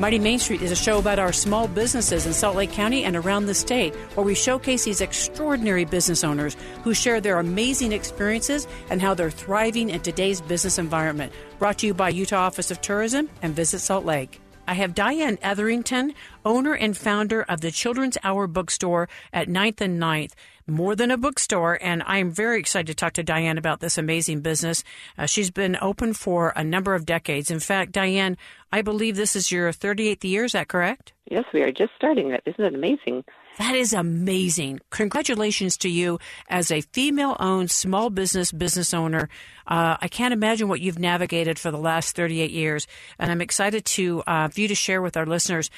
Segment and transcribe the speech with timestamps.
[0.00, 3.14] Mighty Main Street is a show about our small businesses in Salt Lake County and
[3.14, 8.66] around the state, where we showcase these extraordinary business owners who share their amazing experiences
[8.90, 11.32] and how they're thriving in today's business environment.
[11.60, 14.40] Brought to you by Utah Office of Tourism and Visit Salt Lake.
[14.66, 20.02] I have Diane Etherington, owner and founder of the Children's Hour Bookstore at 9th and
[20.02, 20.32] 9th.
[20.66, 24.40] More than a bookstore, and I'm very excited to talk to Diane about this amazing
[24.40, 24.82] business.
[25.18, 27.50] Uh, she's been open for a number of decades.
[27.50, 28.38] In fact, Diane,
[28.72, 30.44] I believe this is your 38th year.
[30.44, 31.12] Is that correct?
[31.30, 32.42] Yes, we are just starting it.
[32.46, 33.24] Isn't it amazing?
[33.58, 34.80] That is amazing.
[34.90, 39.28] Congratulations to you as a female owned small business business owner.
[39.66, 42.88] Uh, I can't imagine what you've navigated for the last 38 years.
[43.18, 45.70] And I'm excited to, uh, for you to share with our listeners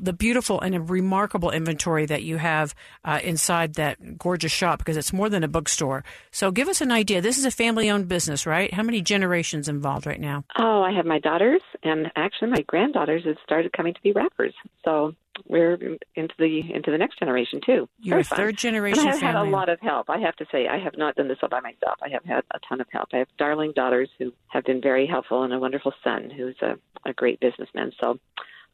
[0.00, 5.12] the beautiful and remarkable inventory that you have uh, inside that gorgeous shop because it's
[5.12, 6.04] more than a bookstore.
[6.30, 7.20] So give us an idea.
[7.20, 8.72] This is a family owned business, right?
[8.72, 10.44] How many generations involved right now?
[10.58, 14.54] Oh, I have my daughters, and actually my granddaughters have started coming to be wrappers.
[14.84, 15.14] So
[15.46, 15.74] we're
[16.14, 17.88] into the into the next generation too.
[18.00, 19.00] You're a third generation.
[19.00, 19.38] And I have family.
[19.38, 20.08] had a lot of help.
[20.08, 21.98] I have to say, I have not done this all by myself.
[22.02, 23.08] I have had a ton of help.
[23.12, 26.76] I have darling daughters who have been very helpful, and a wonderful son who's a,
[27.08, 27.92] a great businessman.
[28.00, 28.18] So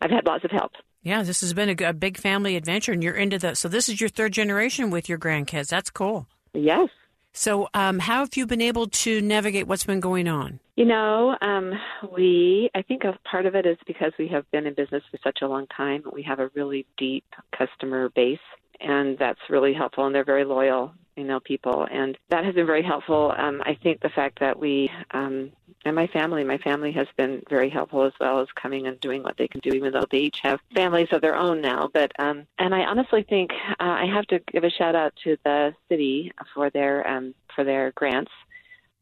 [0.00, 0.72] I've had lots of help.
[1.02, 3.54] Yeah, this has been a, a big family adventure, and you're into the.
[3.54, 5.68] So this is your third generation with your grandkids.
[5.68, 6.26] That's cool.
[6.54, 6.88] Yes.
[7.34, 10.60] So, um, how have you been able to navigate what's been going on?
[10.76, 11.72] You know, um,
[12.14, 15.18] we, I think a part of it is because we have been in business for
[15.24, 16.02] such a long time.
[16.12, 17.24] We have a really deep
[17.56, 18.38] customer base,
[18.80, 21.86] and that's really helpful, and they're very loyal, you know, people.
[21.90, 23.34] And that has been very helpful.
[23.36, 25.52] Um, I think the fact that we, um,
[25.84, 29.22] and my family, my family has been very helpful as well as coming and doing
[29.22, 31.90] what they can do, even though they each have families of their own now.
[31.92, 35.36] But um, and I honestly think uh, I have to give a shout out to
[35.44, 38.30] the city for their um, for their grants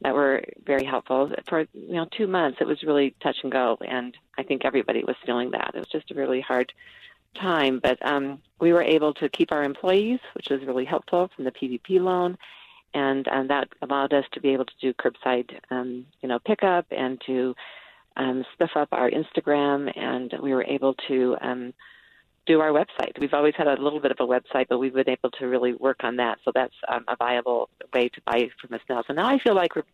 [0.00, 1.30] that were very helpful.
[1.48, 5.04] For you know two months, it was really touch and go, and I think everybody
[5.04, 5.72] was feeling that.
[5.74, 6.72] It was just a really hard
[7.34, 11.44] time, but um, we were able to keep our employees, which was really helpful from
[11.44, 12.36] the PPP loan
[12.94, 16.86] and and that allowed us to be able to do curbside, um, you know, pickup
[16.90, 17.54] and to
[18.16, 21.72] um, spiff up our Instagram, and we were able to um,
[22.46, 23.18] do our website.
[23.18, 25.74] We've always had a little bit of a website, but we've been able to really
[25.74, 26.38] work on that.
[26.44, 29.04] So that's um, a viable way to buy from us now.
[29.06, 29.84] So now I feel like we're,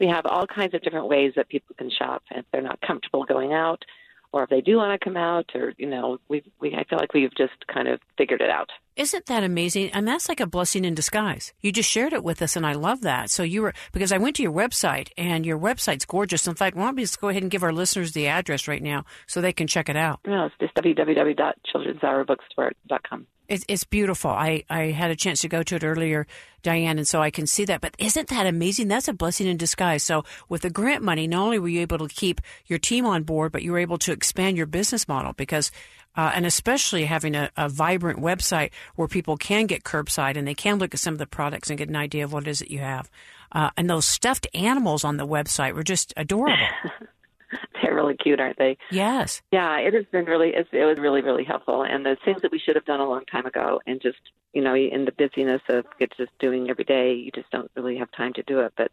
[0.00, 2.80] we have all kinds of different ways that people can shop, and if they're not
[2.80, 3.84] comfortable going out,
[4.32, 6.98] or if they do want to come out, or you know, we we I feel
[6.98, 8.70] like we've just kind of figured it out.
[8.96, 9.90] Isn't that amazing?
[9.90, 11.52] And that's like a blessing in disguise.
[11.60, 13.30] You just shared it with us, and I love that.
[13.30, 16.46] So you were because I went to your website, and your website's gorgeous.
[16.46, 18.82] In fact, why don't we just go ahead and give our listeners the address right
[18.82, 20.20] now so they can check it out?
[20.26, 23.26] No, it's just www.children'shourbookstore.com.
[23.48, 24.30] It's, it's beautiful.
[24.30, 26.26] I, I had a chance to go to it earlier,
[26.62, 27.80] Diane, and so I can see that.
[27.80, 28.88] But isn't that amazing?
[28.88, 30.02] That's a blessing in disguise.
[30.02, 33.22] So with the grant money, not only were you able to keep your team on
[33.22, 35.70] board, but you were able to expand your business model because,
[36.14, 40.54] uh, and especially having a, a vibrant website where people can get curbside and they
[40.54, 42.58] can look at some of the products and get an idea of what it is
[42.58, 43.10] that you have.
[43.50, 46.68] Uh, and those stuffed animals on the website were just adorable.
[47.82, 48.76] They're really cute, aren't they?
[48.90, 49.42] Yes.
[49.52, 50.50] Yeah, it has been really.
[50.54, 53.08] It's, it was really, really helpful, and the things that we should have done a
[53.08, 54.18] long time ago, and just
[54.52, 55.84] you know, in the busyness of
[56.16, 58.72] just doing every day, you just don't really have time to do it.
[58.76, 58.90] But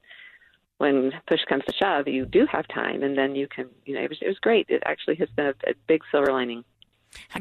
[0.78, 3.70] when push comes to shove, you do have time, and then you can.
[3.86, 4.68] You know, it was, it was great.
[4.70, 6.64] It actually has been a, a big silver lining.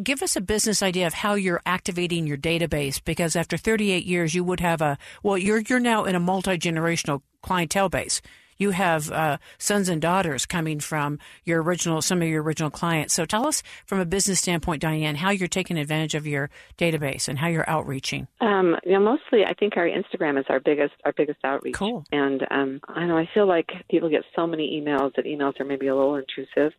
[0.02, 4.34] Give us a business idea of how you're activating your database because after 38 years,
[4.34, 5.36] you would have a well.
[5.36, 8.22] You're you're now in a multi generational clientele base.
[8.56, 13.14] You have uh, sons and daughters coming from your original, some of your original clients.
[13.14, 17.28] So tell us from a business standpoint, Diane, how you're taking advantage of your database
[17.28, 18.26] and how you're outreaching.
[18.40, 21.74] Um, you know, mostly I think our Instagram is our biggest our biggest outreach.
[21.74, 22.04] Cool.
[22.12, 25.64] And um, I know I feel like people get so many emails that emails are
[25.64, 26.72] maybe a little intrusive.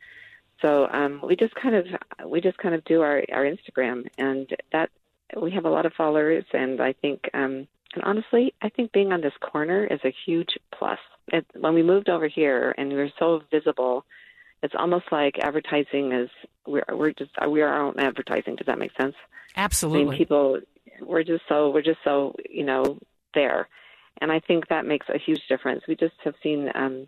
[0.61, 1.85] So um, we just kind of
[2.25, 4.89] we just kind of do our our Instagram, and that
[5.39, 9.11] we have a lot of followers, and I think um, and honestly, I think being
[9.11, 10.99] on this corner is a huge plus.
[11.29, 14.05] It, when we moved over here and we were so visible,
[14.61, 16.29] it's almost like advertising is
[16.67, 18.55] we're we're just we are our own advertising.
[18.55, 19.15] Does that make sense?
[19.55, 20.01] Absolutely.
[20.01, 20.59] I mean, people
[21.01, 22.99] we're just so we're just so you know
[23.33, 23.67] there,
[24.21, 25.83] and I think that makes a huge difference.
[25.87, 27.07] We just have seen um,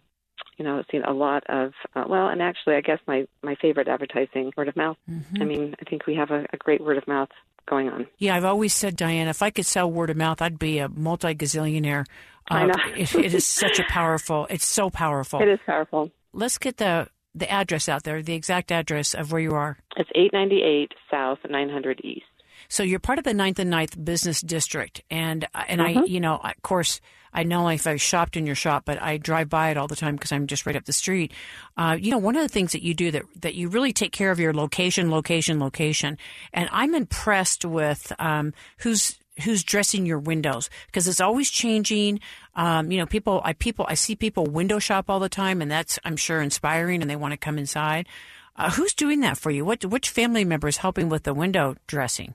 [0.58, 3.88] you know, seen a lot of uh, well, and actually, I guess my my favorite
[3.88, 4.98] advertising word of mouth.
[5.10, 5.42] Mm-hmm.
[5.42, 7.30] I mean, I think we have a, a great word of mouth
[7.68, 8.08] going on.
[8.18, 10.90] Yeah, I've always said, Diane, if I could sell word of mouth, I'd be a
[10.90, 12.06] multi gazillionaire.
[12.50, 12.74] Uh, I know.
[12.96, 14.48] it, it is such a powerful.
[14.50, 15.42] It's so powerful.
[15.42, 16.12] It is powerful.
[16.34, 19.78] Let's get the the address out there, the exact address of where you are.
[19.96, 22.26] It's 898 South, 900 East.
[22.70, 26.00] So you're part of the Ninth and Ninth Business District, and and Mm-hmm.
[26.00, 27.02] I, you know, of course,
[27.34, 29.96] I know if I've shopped in your shop, but I drive by it all the
[29.96, 31.32] time because I'm just right up the street.
[31.76, 34.12] Uh, you know, one of the things that you do that that you really take
[34.12, 36.18] care of your location, location, location,
[36.54, 42.20] and I'm impressed with um, who's who's dressing your windows because it's always changing.
[42.56, 45.70] Um, you know, people, I people, I see people window shop all the time, and
[45.70, 48.08] that's I'm sure inspiring, and they want to come inside.
[48.56, 49.64] Uh, who's doing that for you?
[49.64, 52.34] What which family member is helping with the window dressing?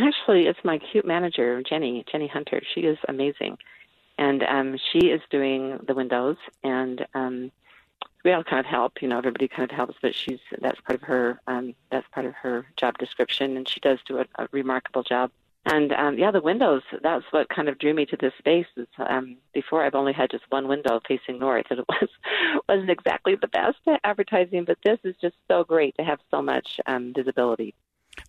[0.00, 2.62] Actually, it's my cute manager, Jenny, Jenny Hunter.
[2.74, 3.58] She is amazing.
[4.18, 7.50] And um, she is doing the windows, and um,
[8.24, 9.02] we all kind of help.
[9.02, 12.26] You know, everybody kind of helps, but she's that's part of her um, that's part
[12.26, 15.30] of her job description, and she does do a, a remarkable job.
[15.66, 16.82] And um, yeah, the windows.
[17.02, 18.66] That's what kind of drew me to this space.
[18.76, 22.08] Is um, before I've only had just one window facing north, and it was
[22.68, 26.80] wasn't exactly the best advertising, but this is just so great to have so much
[26.86, 27.74] um, visibility.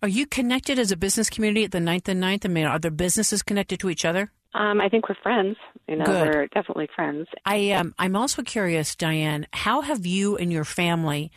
[0.02, 2.44] Are you connected as a business community at the Ninth and Ninth?
[2.44, 4.30] I mean, are there businesses connected to each other?
[4.54, 5.56] Um, I think we're friends.
[5.86, 6.28] You know, Good.
[6.28, 7.28] we're definitely friends.
[7.44, 9.46] I um, I'm also curious, Diane.
[9.52, 11.30] How have you and your family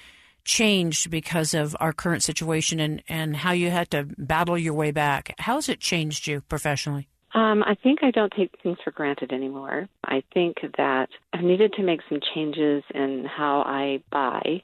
[0.45, 4.91] changed because of our current situation and and how you had to battle your way
[4.91, 5.35] back?
[5.39, 7.09] How has it changed you professionally?
[7.35, 9.87] Um, I think I don't take things for granted anymore.
[10.03, 14.63] I think that I've needed to make some changes in how I buy.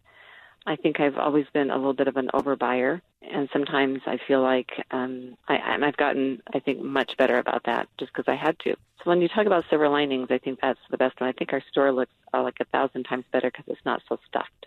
[0.67, 4.41] I think I've always been a little bit of an overbuyer, and sometimes I feel
[4.41, 8.35] like um, I, and I've gotten, I think, much better about that just because I
[8.35, 8.71] had to.
[8.71, 11.29] So when you talk about silver linings, I think that's the best one.
[11.29, 14.17] I think our store looks uh, like a thousand times better because it's not so
[14.27, 14.65] stuffed.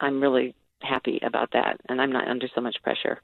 [0.00, 3.20] I'm really happy about that, and I'm not under so much pressure.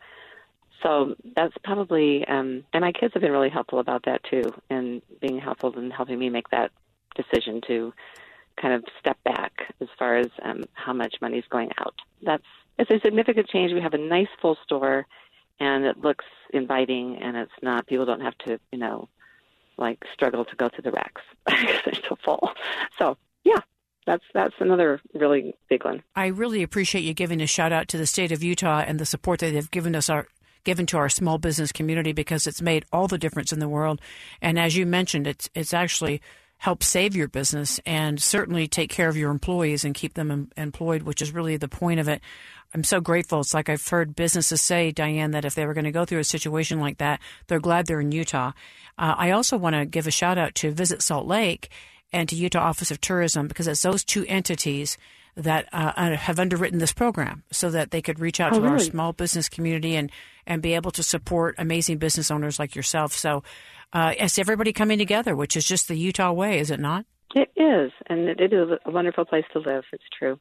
[0.82, 5.00] So that's probably, um, and my kids have been really helpful about that too, and
[5.20, 6.70] being helpful and helping me make that
[7.16, 7.94] decision to
[8.60, 11.94] kind of step back as far as um, how much money is going out.
[12.22, 12.44] That's
[12.78, 13.72] it's a significant change.
[13.72, 15.06] We have a nice full store,
[15.60, 19.08] and it looks inviting, and it's not people don't have to, you know,
[19.76, 22.50] like struggle to go to the racks because they're so full.
[22.98, 23.60] So yeah,
[24.06, 26.02] that's that's another really big one.
[26.14, 29.06] I really appreciate you giving a shout out to the state of Utah and the
[29.06, 30.26] support that they've given us our
[30.64, 34.00] given to our small business community because it's made all the difference in the world.
[34.40, 36.20] And as you mentioned, it's it's actually
[36.58, 40.50] helped save your business and certainly take care of your employees and keep them em-
[40.56, 42.22] employed, which is really the point of it.
[42.72, 43.40] I'm so grateful.
[43.40, 46.18] It's like I've heard businesses say, Diane, that if they were going to go through
[46.20, 48.52] a situation like that, they're glad they're in Utah.
[48.98, 51.69] Uh, I also want to give a shout out to Visit Salt Lake
[52.12, 54.96] and to Utah Office of Tourism because it's those two entities
[55.36, 58.67] that uh, uh, have underwritten this program so that they could reach out Oh, to
[58.67, 60.10] our small business community and,
[60.46, 63.12] and be able to support amazing business owners like yourself.
[63.12, 63.43] So
[63.93, 67.06] uh, it's everybody coming together, which is just the Utah way, is it not?
[67.34, 69.84] It is, and it, it is a wonderful place to live.
[69.93, 70.38] It's true.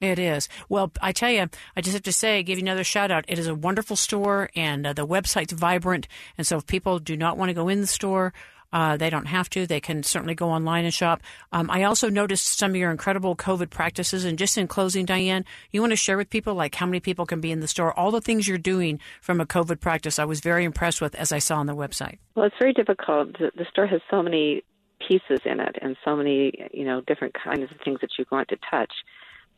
[0.00, 0.48] It is.
[0.68, 3.24] Well, I tell you, I just have to say, give you another shout out.
[3.28, 6.08] It is a wonderful store, and uh, the website's vibrant.
[6.36, 8.34] And so, if people do not want to go in the store,
[8.74, 9.66] uh, they don't have to.
[9.66, 11.22] They can certainly go online and shop.
[11.52, 14.24] Um, I also noticed some of your incredible COVID practices.
[14.24, 17.24] And just in closing, Diane, you want to share with people like how many people
[17.24, 20.18] can be in the store, all the things you're doing from a COVID practice.
[20.18, 22.18] I was very impressed with as I saw on the website.
[22.34, 23.38] Well, it's very difficult.
[23.38, 24.64] The, the store has so many
[25.06, 28.48] pieces in it and so many, you know, different kinds of things that you want
[28.48, 28.92] to touch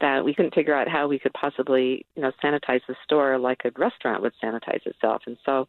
[0.02, 3.62] that we couldn't figure out how we could possibly, you know, sanitize the store like
[3.64, 5.23] a restaurant would sanitize itself.
[5.26, 5.68] And so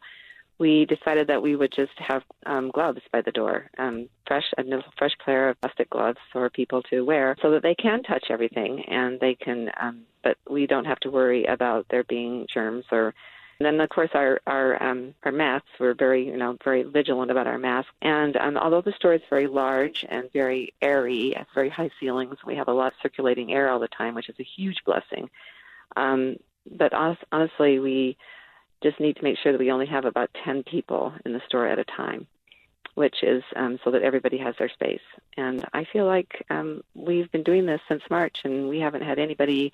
[0.58, 4.64] we decided that we would just have um, gloves by the door, um, fresh a
[4.96, 8.84] fresh pair of plastic gloves for people to wear, so that they can touch everything
[8.88, 9.70] and they can.
[9.80, 13.14] Um, but we don't have to worry about there being germs or
[13.60, 15.68] And then, of course, our our um, our masks.
[15.80, 17.90] We're very you know very vigilant about our masks.
[18.02, 22.56] And um, although the store is very large and very airy, very high ceilings, we
[22.56, 25.28] have a lot of circulating air all the time, which is a huge blessing.
[25.96, 26.36] Um,
[26.70, 26.92] but
[27.32, 28.16] honestly, we
[28.82, 31.66] just need to make sure that we only have about 10 people in the store
[31.66, 32.26] at a time,
[32.94, 35.00] which is um, so that everybody has their space.
[35.36, 39.18] And I feel like um, we've been doing this since March, and we haven't had
[39.18, 39.72] anybody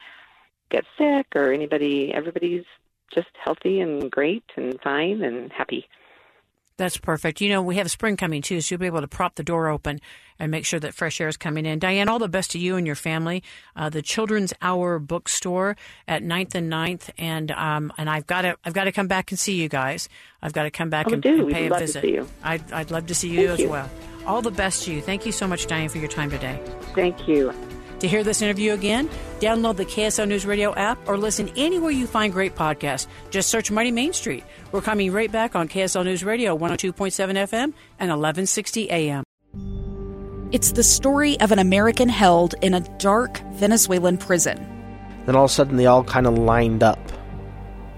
[0.71, 2.13] get sick or anybody.
[2.13, 2.65] Everybody's
[3.13, 5.89] just healthy and great and fine and happy.
[6.77, 7.41] That's perfect.
[7.41, 9.69] You know, we have spring coming too, so you'll be able to prop the door
[9.69, 10.01] open
[10.41, 11.79] and make sure that fresh air is coming in.
[11.79, 13.45] Diane, all the best to you and your family.
[13.77, 15.77] Uh, the Children's Hour Bookstore
[16.09, 19.31] at 9th and 9th, and um, and I've got to I've got to come back
[19.31, 20.09] and see you guys.
[20.43, 22.27] I've got to come back oh, and, and, pay a visit.
[22.43, 23.69] I'd I'd love to see you Thank as you.
[23.69, 23.91] well.
[24.27, 25.01] All the best to you.
[25.01, 26.61] Thank you so much, Diane, for your time today.
[26.95, 27.53] Thank you.
[28.05, 29.09] To hear this interview again,
[29.41, 33.07] download the KSL News Radio app or listen anywhere you find great podcasts.
[33.31, 34.45] Just search Mighty Main Street.
[34.73, 39.25] We're coming right back on KSL News Radio 102.7 FM and 1160 AM.
[40.53, 44.59] It's the story of an American held in a dark Venezuelan prison.
[45.25, 47.01] Then all of a sudden, they all kind of lined up.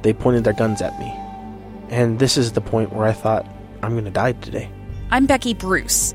[0.02, 1.12] They pointed their guns at me.
[1.88, 3.44] And this is the point where I thought,
[3.82, 4.70] I'm going to die today.
[5.10, 6.14] I'm Becky Bruce.